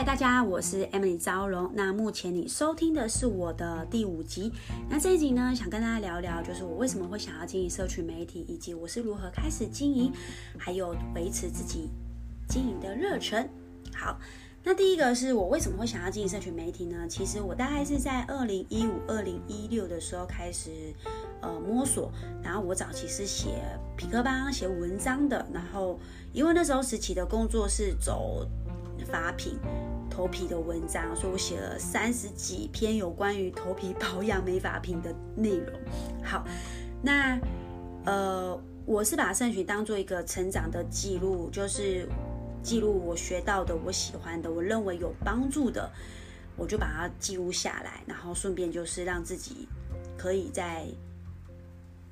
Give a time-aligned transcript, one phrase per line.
[0.00, 1.70] 嗨，大家，我是 Emily 招荣。
[1.74, 4.50] 那目前你收听的是我的第五集。
[4.88, 10.10] 那这一集呢，想跟大家聊聊，就是我为什么会想要经营社群媒体，以及我是如何开始经营，
[10.56, 11.90] 还有维持自己
[12.48, 13.46] 经营的热忱。
[13.94, 14.18] 好，
[14.64, 17.06] 那第一个是我为什么会想要经营社群媒体呢？
[17.06, 20.70] 其实我大概是在二零一五、二零一六的时候开始
[21.42, 22.10] 呃摸索，
[22.42, 23.50] 然后我早期是写
[23.98, 26.00] 痞客邦、写文章的，然后
[26.32, 28.48] 因为那时候时期的工作是走。
[29.10, 29.58] 发品、
[30.08, 35.78] 头皮的文章，所以我写了三十几篇有关于头皮保养、美发品的内容。
[36.22, 36.44] 好，
[37.02, 37.38] 那
[38.04, 42.08] 呃，我是把社群当做一个成长的记录，就是
[42.62, 45.90] 记录我学到的、我喜欢的、我认为有帮助的，
[46.56, 49.68] 我就把它记录下来，然后顺便就是让自己
[50.16, 50.86] 可以在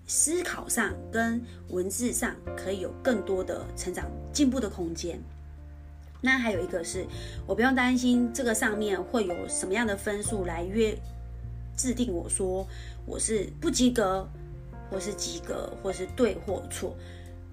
[0.06, 5.20] 思考上跟文字上可以有更多的成长、进步的空间。
[6.20, 7.06] 那还有一个是，
[7.46, 10.96] 我不用担心这个上面会有什么样的分数来约
[11.76, 12.66] 制定我说
[13.06, 14.28] 我是不及格，
[14.90, 16.96] 或是及格，或是对或错。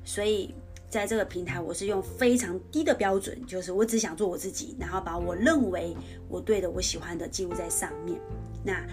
[0.03, 0.53] 所以
[0.89, 5.95] 在这个平台，我是用非常低的标准，就是我只想做我自己，然后把我认为
[6.27, 8.19] 我对的、我喜欢的记录在上面。
[8.63, 8.83] 那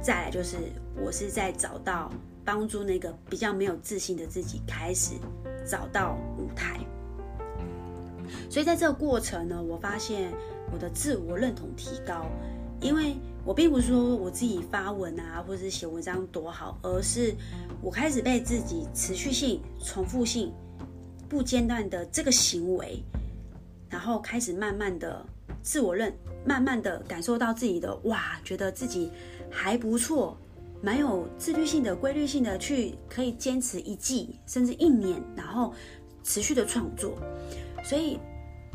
[0.00, 0.56] 再来就是，
[1.04, 2.10] 我是在找到
[2.44, 5.14] 帮助那个比较没有自信的自己，开始
[5.66, 6.80] 找到舞台。
[8.50, 10.32] 所以在这个过程呢，我发现
[10.72, 12.26] 我的自我认同提高，
[12.80, 17.34] 因为我并不是说我自己发文啊，或者是写文章多好，而是
[17.80, 20.52] 我开始被自己持续性、重复性、
[21.28, 23.02] 不间断的这个行为，
[23.88, 25.24] 然后开始慢慢的
[25.62, 26.12] 自我认，
[26.44, 29.10] 慢慢的感受到自己的哇，觉得自己
[29.50, 30.36] 还不错，
[30.82, 35.72] 蛮有自律性的、规律性的去可以坚持一季甚至一年，然后
[36.24, 37.16] 持续的创作。
[37.88, 38.18] 所以，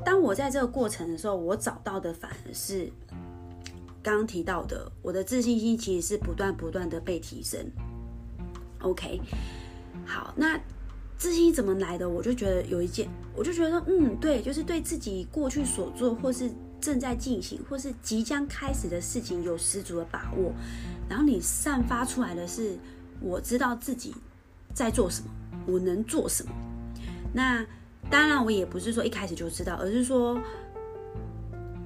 [0.06, 2.90] 当我在这个过程的时候，我找到的反而是
[4.02, 7.60] 刚刚提到的，我的自信心其实是不断不断的被提升。
[8.80, 9.20] OK，
[10.06, 10.58] 好，那
[11.18, 12.10] 自信怎么来的？
[12.10, 16.50] 我就觉得有一件，我就觉得，嗯，对，就是对自己过去所做，或是
[16.80, 20.54] 正在进行，或是即将开始的事情有十足的把握。
[21.10, 22.78] 然后你散发出来的是，
[23.20, 24.16] 我知道自己
[24.74, 25.30] 在做什么，
[25.68, 26.52] 我能做什么。
[27.34, 27.66] 那。
[28.12, 30.38] 当然，我也不是说一开始就知道，而是说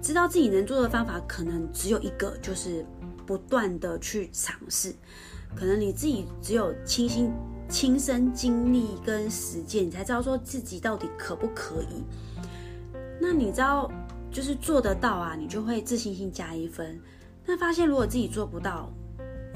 [0.01, 2.83] 知道自己能做的方法可能只有一个，就是
[3.25, 4.93] 不断的去尝试。
[5.55, 7.31] 可能你自己只有亲身
[7.69, 12.03] 亲身经历跟实践，你才知道说自己到底可不可以。
[13.21, 13.89] 那你知道，
[14.31, 16.99] 就是做得到啊，你就会自信心加一分。
[17.45, 18.91] 那发现如果自己做不到，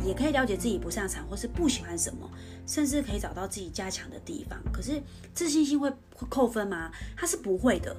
[0.05, 2.29] 也可以了解自己不擅长或是不喜欢什么，
[2.65, 4.57] 甚至可以找到自己加强的地方。
[4.71, 5.01] 可是
[5.33, 6.91] 自信心会会扣分吗？
[7.15, 7.95] 它是不会的，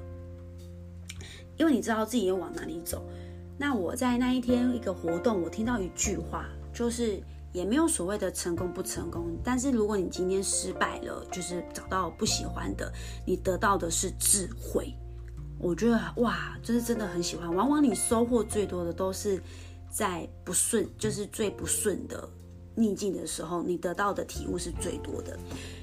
[1.57, 3.05] 因为你知道自己要往哪里走。
[3.57, 7.21] 那我在那一天一个活动，我听到一句话，就是
[7.53, 9.37] 也没有所谓的成功不成功。
[9.43, 12.91] 但是如果你今天失败了，就是找到不喜欢的，
[13.25, 14.93] 你得到的是智慧。
[15.59, 17.53] 我觉得哇，就是真的很喜欢。
[17.53, 19.41] 往往你收获最多的都是。
[19.91, 22.27] 在不顺，就是最不顺的
[22.73, 25.37] 逆境的时候，你得到的体悟是最多的。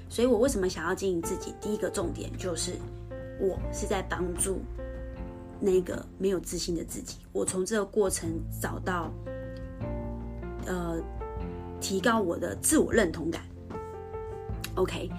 [0.09, 1.55] 所以我为什么想要经营自己？
[1.61, 2.73] 第一个重点就是，
[3.39, 4.61] 我是在帮助
[5.61, 7.19] 那个没有自信的自己。
[7.31, 8.31] 我从这个过程
[8.61, 9.13] 找到，
[10.65, 10.99] 呃，
[11.79, 13.43] 提高我的自我认同感。
[14.77, 15.11] OK，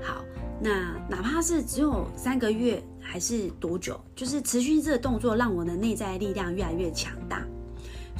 [0.00, 0.24] 好，
[0.58, 7.46] 那哪怕是只有三个月，还是多久，就是持续这个动作，让我的内在力量越来越强大。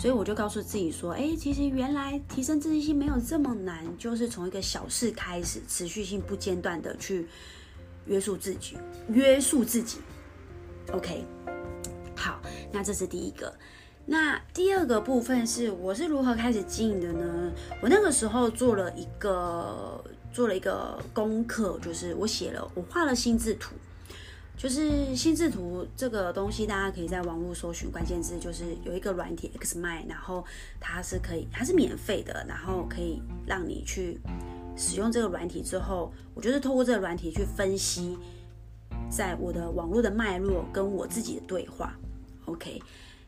[0.00, 7.28] 所以我就告诉自己说，哎，其实原来提升自信心没有这么难，就是从一个小事开始，持续性不间断的去
[8.06, 8.78] 约束自己，
[9.11, 9.99] 约束自己。
[10.91, 11.22] OK，
[12.16, 12.41] 好，
[12.72, 13.53] 那这是第一个。
[14.06, 17.53] 那第二个部分是我是如何开始经营的呢？
[17.82, 23.75] 我那个时候做了一个做了一个功课，就是我写了，我画了心智图。
[24.60, 30.44] 就是心智图这个东西，大家可以在网络搜寻关键字，就是有一个软体 Xmind，然后
[30.78, 34.20] 它是可以，它是免费的，然后可以让你去
[34.76, 38.18] 使用这个软体之后，我就是透过这个软体去分析，
[39.08, 41.94] 在我的网络的脉络跟我自己的对话。
[42.44, 42.82] OK，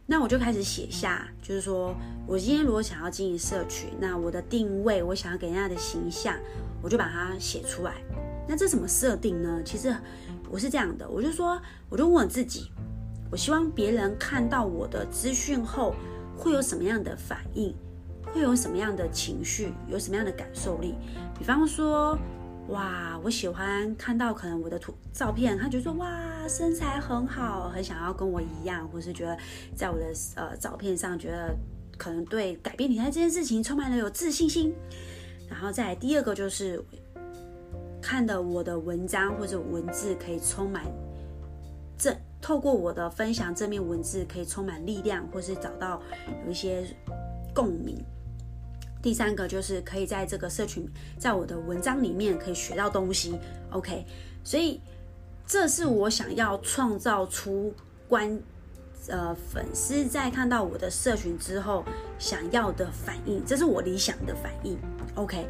[0.05, 1.94] 那我就开始写下，就是说
[2.26, 6.37] 我今天如果想要经营社群，那我的定位，我想要给人家的形象，
[6.82, 7.94] 我就把它写出来。
[8.46, 9.62] 那这怎么设定呢？
[9.64, 9.96] 其实。
[10.53, 11.59] 我是这样的，我就说，
[11.89, 12.71] 我就问我自己，
[13.31, 15.95] 我希望别人看到我的资讯后
[16.37, 17.75] 会有什么样的反应，
[18.23, 20.95] 会有什么样的情绪，有什么样的感受力。
[21.39, 22.19] 比方说，
[22.69, 26.07] 哇，我喜欢看到可能我的图照片，他觉得说哇
[26.47, 29.35] 身材很好，很想要跟我一样，或是觉得
[29.75, 31.57] 在我的呃照片上觉得
[31.97, 34.75] 可能对改变体态这件事情充满了有自信心。
[35.49, 36.83] 然后再来第二个就是
[38.03, 40.85] 看的我的文章或者文字可以充满
[41.97, 46.03] 正，透过我的分享正面文字可以充满力量，或是找到
[46.45, 46.85] 有一些
[47.55, 47.97] 共鸣。
[49.01, 50.89] 第三个就是可以在这个社群，
[51.19, 53.39] 在我的文章里面可以学到东西
[53.71, 54.05] ，OK，
[54.45, 54.81] 所以
[55.47, 57.75] 这是我想要创造出
[58.09, 58.41] 观
[59.09, 61.85] 呃粉丝在看到我的社群之后
[62.19, 64.79] 想要的反应，这是我理想的反应
[65.17, 65.49] ，OK，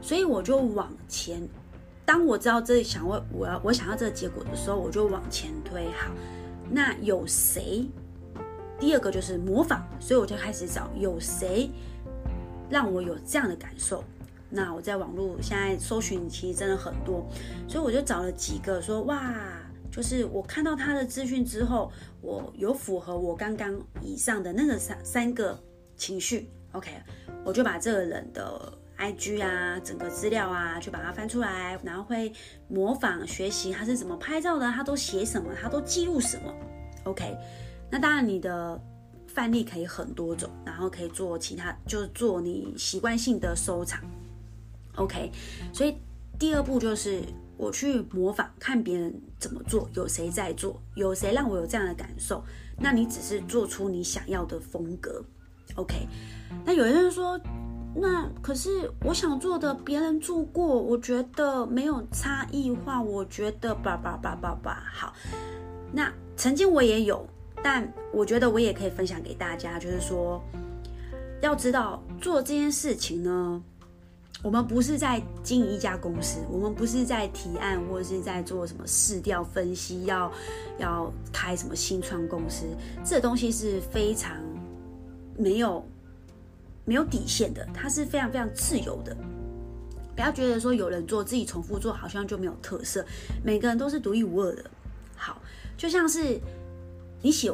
[0.00, 1.46] 所以我就往前，
[2.04, 6.10] 当我知道这想我我要我想要这个结果的时候，我就往前推，好，
[6.70, 7.86] 那有谁？
[8.78, 11.70] 第二个就是模仿，所以我就开始找有谁。
[12.70, 14.02] 让我有这样的感受，
[14.48, 17.28] 那我在网络现在搜寻其实真的很多，
[17.68, 19.34] 所以我就找了几个说哇，
[19.92, 21.92] 就是我看到他的资讯之后，
[22.22, 25.56] 我有符合我刚刚以上的那个三三个
[25.96, 26.90] 情绪，OK，
[27.44, 32.32] 我就把这个人的 IG 啊，整个资料啊，去把它翻出来，然后会
[32.68, 36.54] 模仿学习他是怎么拍照的，他都写什么，他都记录什么
[37.04, 37.36] ，OK，
[37.90, 38.80] 那当然你的。
[39.26, 44.00] 范例可以很多种，然后可以做其他，就是做你习惯性的收藏。
[44.94, 45.32] OK，
[45.72, 45.96] 所以
[46.38, 47.20] 第二步就是
[47.56, 52.44] 我去模仿，看别人怎么做，有谁在做，有谁让我有这样的感受。
[52.78, 55.20] 那你只是做出你想要的风格。
[55.74, 56.06] OK，
[56.64, 57.36] 那有些人说，
[57.94, 64.82] 那可是我想做的，别人做过，我觉得没有差异化，我觉得叭叭叭叭叭。
[64.92, 65.12] 好，
[65.92, 67.26] 那曾经我也有。
[67.62, 70.38] 但我觉得我也可以分享给大家，就是说，
[71.40, 73.62] 要知道做这件事情呢，
[74.42, 80.30] 我们不是在经营一家公司，我们不是在提案或者是在做什么市调分析，要
[80.78, 82.66] 要开什么新创公司，
[83.02, 84.36] 这东西是非常
[85.38, 85.82] 没有
[86.84, 89.16] 没有底线的，它是非常非常自由的。
[90.14, 93.04] 不要觉得说有人做自己重复做，好像就没有特色，
[93.42, 94.64] 每个人都是独一无二的。
[95.16, 95.40] 好，
[95.76, 96.40] 就像是。
[97.22, 97.50] 你喜，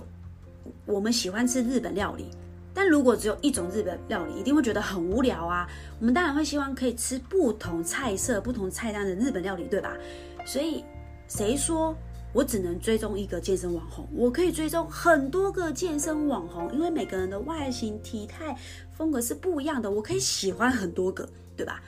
[0.85, 2.27] 我们喜欢吃日本料理，
[2.75, 5.65] 但如果只有一种日本料理，一定会觉得很无聊啊。
[6.01, 9.97] 我们当然会希望可以吃不同菜色、不同菜单的日本料理，对吧？
[10.45, 10.85] 所以，
[11.29, 11.97] 谁说
[12.33, 14.07] 我只能追踪一个健身网红？
[14.13, 18.57] 我可以追踪很多个健身网红，因为每个人的外形、体态、
[18.91, 21.83] 风格是不一样的，我可以喜欢很多个，对吧？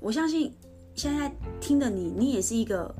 [0.00, 0.52] 我相信
[0.94, 2.94] 现在听的你，你也是一个。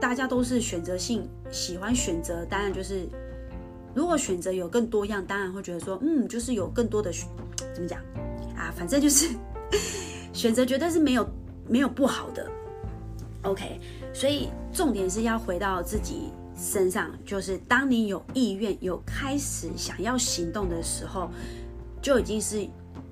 [0.00, 3.08] 大家都是选择性喜欢选择，当然就是
[3.94, 7.10] 如果选择有更多样，当然会觉得说，嗯，就是有更多的
[7.72, 8.00] 怎么讲
[8.54, 9.34] 啊，反正就是
[10.34, 11.26] 选择绝对是没有
[11.66, 12.50] 没有不好的。
[13.44, 13.80] OK，
[14.14, 21.28] 所以重点是要回到自己身上，就是当你有意愿、有开始想要行动的时候，
[22.00, 22.66] 就已经是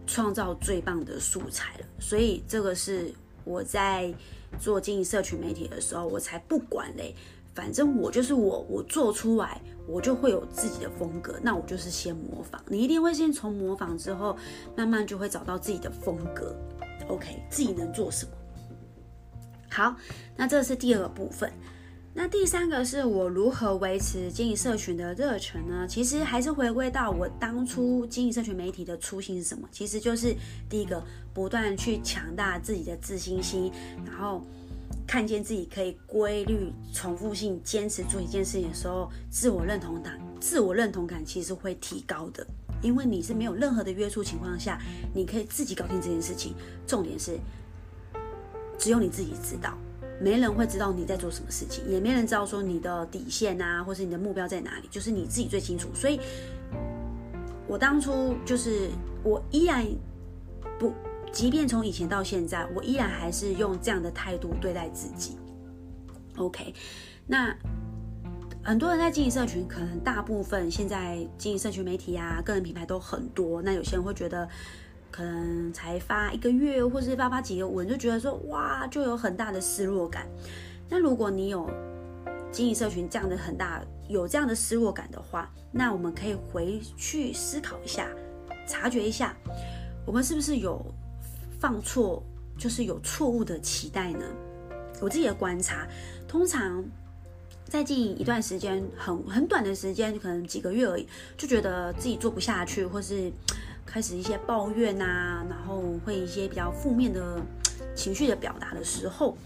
[0.07, 1.87] 创造最棒的素材了。
[1.99, 3.13] 所以这个是
[3.45, 4.15] 我在。
[4.61, 7.15] 做经营社群媒体的时候，我才不管嘞，
[7.55, 9.59] 反正我就是我，我做出来，
[9.89, 11.41] 我就会有自己的风格。
[11.43, 14.37] 那我就是先模仿，你一定会先从模仿之后，
[14.77, 16.55] 慢慢就会找到自己的风格。
[17.09, 18.33] OK，自己能做什么？
[19.73, 19.97] 好，
[20.37, 21.51] 那这是第二个部分。
[22.15, 25.87] 那第三个是我如何维持经营社群的热忱呢？
[25.89, 29.67] 其实还是回归到我当初经营社群媒体的初心是什么？
[29.73, 30.37] 其实就是
[30.69, 31.03] 第一个，
[31.33, 33.73] 不断去强大自己的自信心，
[34.05, 34.47] 然后
[35.07, 42.47] 看见自己可以规律、重复性坚持做一件事情的时候，自我认同感，自我认同感其实会提高的，
[42.83, 44.79] 因为你是没有任何的约束情况下，
[45.15, 46.55] 你可以自己搞定这件事情。
[46.87, 47.39] 重点是，
[48.83, 49.79] 只有你自己知道。
[50.21, 55.89] 没人会知道你在做什么事情，也没人知道说你的底线啊，或是你的目标在哪里，就是你自己最清楚。
[55.95, 56.19] 所以，
[57.69, 58.89] 我当初就是
[59.23, 59.87] 我依然
[60.81, 60.93] 不，
[61.33, 65.37] 即便从以前到现在，我依然还是用这样的态度对待自己。
[66.37, 66.75] OK，
[67.27, 67.57] 那
[68.65, 73.63] 很多人在经营社群，可能大部分现在经营社群媒体啊，个人品牌都很多。
[73.63, 74.49] 那有些人会觉得。
[75.13, 80.27] 可能才发一个月，或是发发几个文，就觉得说哇，就有很大的失落感。
[80.89, 81.71] 那如果你有
[82.51, 88.09] 经营社群这样的很大，有这样的失落感的话，那我们可以回去思考一下，
[88.67, 89.37] 察觉一下，
[90.07, 90.83] 我们是不是有
[91.61, 92.23] 放错，
[92.57, 94.25] 就是有错误的期待呢？
[95.01, 95.87] 我自己的观察，
[96.27, 96.83] 通常
[97.65, 103.31] 在经营一段时间，很很短的时间，可能几个月而已，就觉得自己做不下去，或是。
[103.85, 107.41] 开始一些抱怨啊，然后会一些比较负面的
[107.95, 109.37] 情绪的表达的时候，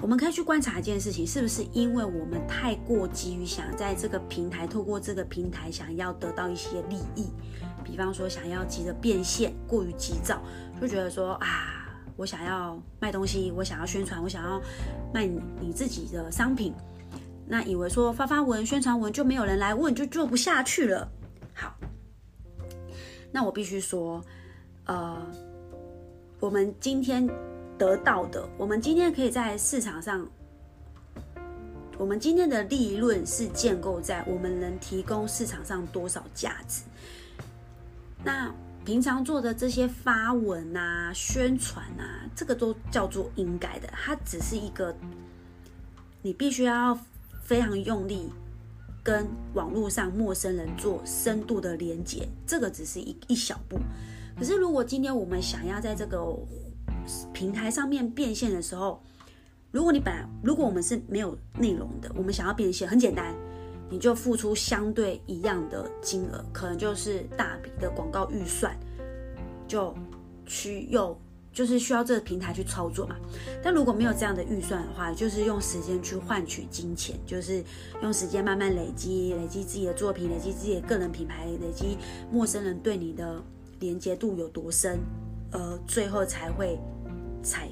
[0.00, 7.28] 我们可以去观察一件事情，是不是因为我们太过急于想在这个平台，透过这个平台想要得到一些利益，
[7.84, 10.40] 比方说想要急着变现，过于急躁，
[10.80, 14.60] 就觉得说啊，我想要卖东西，我想要宣传，我想要
[15.12, 16.74] 卖你，你自己的商品，
[17.46, 21.08] 那以为说发发文、宣传文就没有人来问，就做不下去了。
[21.54, 21.74] 好，
[23.32, 24.22] 那我必须说，
[24.84, 25.26] 呃，
[26.38, 27.28] 我们今天。
[27.78, 30.24] 得到的，我们今天可以在市场上，
[31.98, 36.82] 我们今天的利润是建构在我们能提供市场上多少价值。
[38.22, 44.94] 那平常做的这些发文啊、宣传啊，这个都叫做应该的，它只是一个
[46.20, 46.96] 你必须要
[47.42, 48.30] 非常用力
[49.02, 53.78] 跟网络上陌生人做深度的连接，这个只是一一小步。
[54.38, 56.24] 可是如果今天我们想要在这个
[57.32, 59.02] 平台上面变现的时候，
[59.70, 63.34] 如果你本来如果我们是没有内容的，我们想要变现很简单，
[63.90, 68.78] 你就付出相对一样的金额，可能就是大笔的广告预算，
[69.66, 69.94] 就
[70.46, 71.18] 需要
[71.52, 73.16] 就是需要这个平台去操作嘛。
[73.62, 77.62] 但如果没有这样的预算的话，就是用时间去换取金钱，就是
[78.02, 81.98] 用时间慢慢累积，累积自己的作品，累积自己的个人品牌，累积
[82.30, 83.42] 陌生人对你的
[83.80, 84.98] 连接度有多深。
[85.52, 86.78] 呃，最后才会
[87.42, 87.68] 才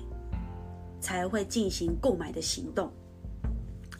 [1.00, 2.92] 才会进行购买的行动。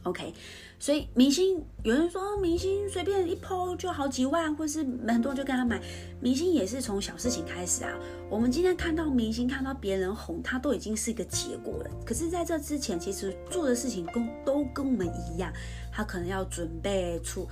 [0.05, 0.33] OK，
[0.79, 5.81] 所以明星有人说明星随便一抛就好几万，或是很多人就跟他买。
[6.21, 7.99] 明星也是从小事情开始啊。
[8.31, 11.91] 我们今天看到明星，看到别人红，他都已经是一个结果了。
[12.07, 15.53] 可是在这之前，其实做的事情跟都跟我们一样，
[15.93, 17.47] 他可能要准备出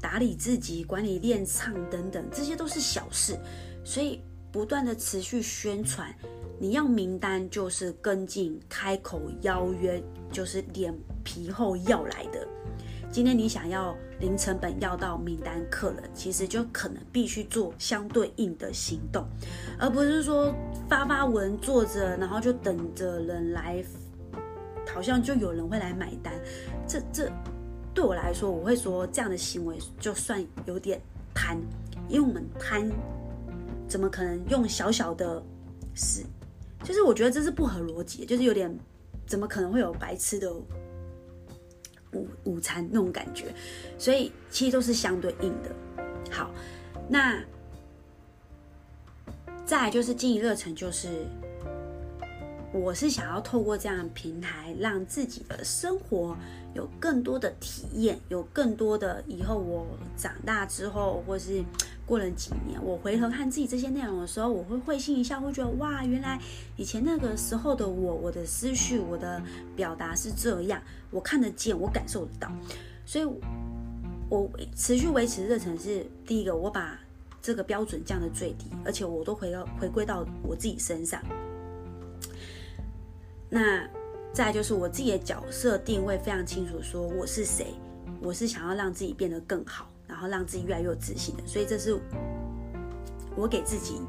[0.00, 3.38] 打理自己、管理练唱等等，这些都是小事。
[3.84, 4.20] 所以。
[4.54, 6.14] 不断的持续宣传，
[6.58, 12.46] 你要名单就是跟进开口邀约，就是脸皮厚要来的。
[13.10, 19.24] 今天你想要零成本要到名单客人，其实就可能必须做相对应的行动，
[19.78, 20.54] 而不是说
[20.88, 23.84] 发发文坐着，然后就等着人来，
[24.92, 26.32] 好像就有人会来买单。
[26.88, 27.30] 这这
[27.92, 31.00] 对我来说，我会说这样的行为就算有点
[31.32, 31.56] 贪，
[32.08, 32.90] 因为我们贪。
[33.86, 35.40] 怎么可能用小小的
[35.94, 36.24] 事？
[36.84, 38.78] 就是我觉得这是不合逻辑，就是有点
[39.26, 40.52] 怎么可能会有白吃的
[42.12, 43.46] 午午餐那种感觉？
[43.98, 45.74] 所以其实都是相对应的。
[46.30, 46.50] 好，
[47.08, 47.42] 那
[49.64, 51.26] 再就是经营热忱，就是
[52.74, 56.36] 我是想要透过这样平台，让自己的生活
[56.74, 61.64] 有更多的体验，有更多的以后我长大之后，或是。
[62.06, 66.38] 过了几年，我回头看自己这些内容的时候，我会会心一笑，会觉得哇，原来
[66.76, 69.42] 以前那个时候的我，我的思绪，我的
[69.74, 72.52] 表达是这样，我看得见，我感受得到。
[73.06, 73.24] 所以，
[74.28, 77.00] 我持续维持热忱是第一个，我把
[77.40, 81.22] 这个标准降得最低，而且我都回到回归到我自己身上。
[83.54, 83.88] 那
[84.32, 87.68] 再就是我自己的角色定位非常清楚，说我是谁，
[88.20, 89.88] 我是想要让自己变得更好。
[90.06, 91.98] 然后让自己越来越有自信的，所以这是
[93.34, 94.00] 我给自己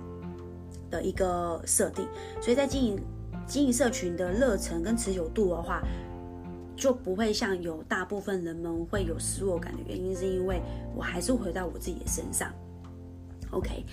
[0.92, 2.06] 的一个设定。
[2.42, 3.00] 所以在经营
[3.48, 5.82] 经营社群的热忱跟持久度的话，
[6.75, 10.62] 就不会像有大部分人们会有失落感的原因，是因为
[10.94, 12.54] 我还是回到我自己的身上。
[13.52, 13.86] OK，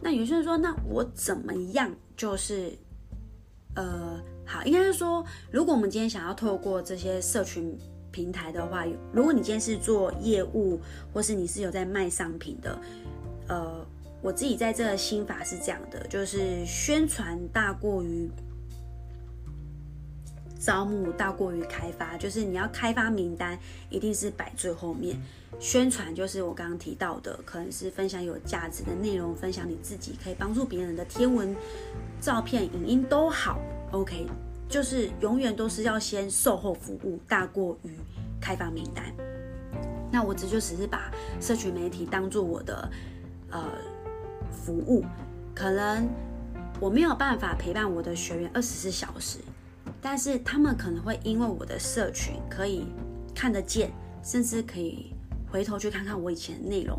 [0.00, 1.90] 那有些人说，那我怎么样？
[2.16, 2.72] 就是
[3.76, 7.78] 呃，好，应该是说，如果我们今天想要透过这些社群。
[8.14, 10.78] 平台的话，如果你今天是做业务，
[11.12, 12.78] 或是你是有在卖商品的，
[13.48, 13.84] 呃，
[14.22, 18.30] 我自己在这个心法是这样的，就是宣传大过于
[20.60, 23.58] 招募，大过于开发，就是你要开发名单，
[23.90, 25.20] 一定是摆最后面。
[25.58, 31.52] 宣传就是我刚刚提到的，可能是分享有价值的内容，分享你自己可以帮助别人的天文、
[32.20, 33.58] 照片、影音都好
[33.94, 34.26] ，OK。
[34.66, 37.90] 就是永远都是要先售后服务大过于
[38.40, 39.04] 开发名单。
[40.10, 42.90] 那我这就只是把社群媒体当做我的
[43.50, 43.62] 呃
[44.50, 45.04] 服务，
[45.54, 46.08] 可能
[46.80, 49.38] 我没有办法陪伴我的学员二十四小时，
[50.00, 52.86] 但是他们可能会因为我的社群可以
[53.34, 55.12] 看得见，甚至可以
[55.52, 56.98] 回头去看看我以前的内容。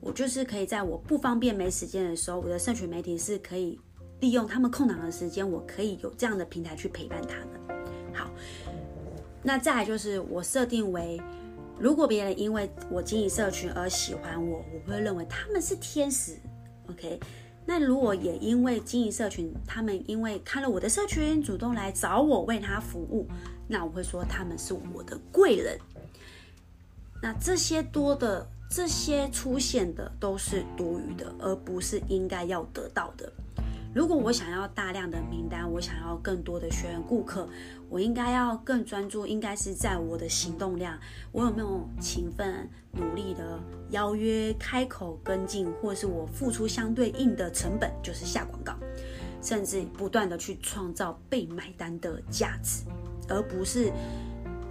[0.00, 3.78] 我就是可以在我不方便没时间的时候，我的社群媒体是可以。
[4.20, 7.84] 利用他们空档的时间，我可以有这样的平台去陪伴他们。
[8.14, 8.30] 好，
[9.42, 11.20] 那再来就是我设定为，
[11.78, 16.36] 如果别人因为我经营社群而喜欢我，我会认为他们是天使。
[16.88, 17.20] OK，
[17.66, 23.28] 那如果也因为经营社群，他们因为看了我的社群，主动来找我为他服务，
[23.68, 25.78] 那我会说他们是我的贵人。
[27.22, 33.30] 那这些多的、这些出现的都是多余的，而不是应该要得到的。
[33.96, 37.48] 如果我想要大量的名单，我想要更多的学员顾客，
[37.88, 40.98] 我应该要更专注，应该是在我的行动量，
[41.32, 43.58] 我有没有勤奋努力的
[43.92, 48.74] 邀约、开口跟进，或是我付出相对应的成本，就是下广告，
[49.40, 52.84] 甚至不断的去创造被买单的价值，
[53.30, 53.90] 而不是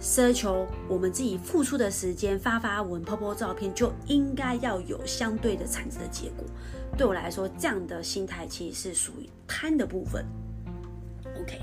[0.00, 6.44] 奢求我们自己付出的时间、发发文、po po 照片，就应该要有相对的产值的结果。
[6.96, 10.24] 对我来说，这样的心态其实是属于贪的部分。
[11.40, 11.60] OK，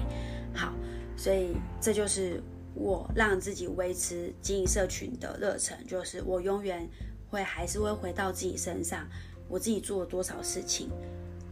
[0.53, 0.73] 好，
[1.15, 2.41] 所以这就是
[2.73, 6.87] 我让自己维持经营社群的热忱，就是我永远
[7.29, 9.07] 会还是会回到自己身上，
[9.47, 10.89] 我自己做了多少事情。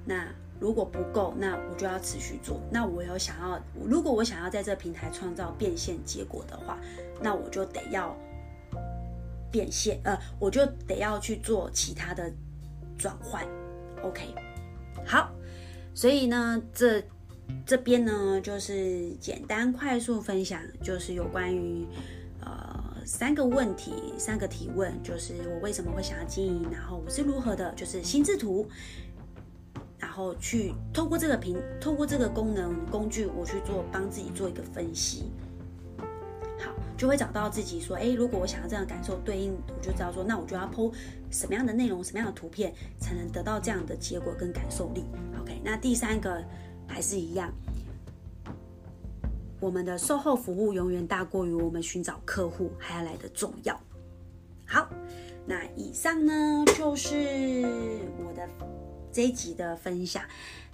[0.06, 0.28] 那
[0.62, 2.62] 如果不够，那我就要持续做。
[2.72, 6.78] 那我有想要，如果我想要在这平台创造变现结果的话，
[7.20, 8.16] 那我就得要
[9.52, 12.32] 变现，呃，我就得要去做其他的
[12.96, 13.44] 转换。
[14.04, 14.36] OK，
[15.04, 15.32] 好，
[15.96, 17.04] 所以呢，这
[17.66, 21.88] 这边呢就是简单快速分享，就是有关于
[22.40, 28.68] 呃三个问题，三个提问，就是我为什么会想要经营，然后我是如何的，就是心智图，
[30.12, 35.32] 然后去透过这个屏，透过这个功能工具，我去做帮自己做一个分析。
[36.60, 40.94] 好就会找到自己说，诶，如果我想要这样感受对应，我就知道说，那我就要 po
[41.30, 45.06] 什么样的内容，什么样的图片，才能得到这样的结果跟感受力。
[45.40, 46.44] OK，那第三个
[46.86, 47.50] 还是一样，
[49.62, 53.80] 我们的售后服务永远大过于我们寻找客户还要来的重要。
[54.68, 54.90] 好，
[55.46, 57.16] 那以上呢就是
[58.26, 58.46] 我的
[59.12, 60.24] 这一集的分享。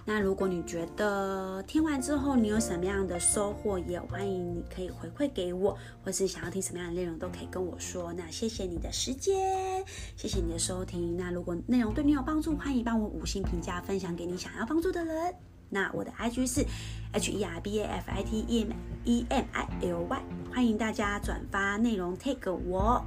[0.04, 8.10] 那如果你觉得听完之后你有什么样的收获，也欢迎你可以回馈给我，或是想要听什么样的内容都可以跟我说。
[8.14, 9.84] 那谢谢你的时间，
[10.16, 11.14] 谢谢你的收听。
[11.18, 15.34] 那如果内容对你有帮助，欢迎帮我五星评价，分享给你想要帮助的人。
[15.68, 16.64] 那我的 IG 是
[17.12, 18.72] H E R B A F I T E M
[19.04, 23.04] E M I L Y，欢迎大家转发内容 take 我。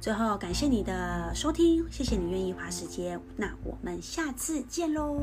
[0.00, 3.20] 最后感谢你的收听，谢谢你愿意花时间。
[3.36, 5.18] 那我们下次见喽。